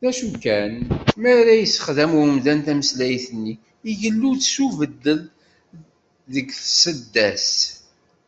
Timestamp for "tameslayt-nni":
2.66-3.54